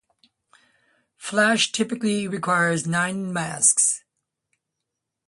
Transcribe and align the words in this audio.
Flash 1.17 1.71
typically 1.71 2.27
requires 2.27 2.87
nine 2.87 3.31
masks. 3.31 4.03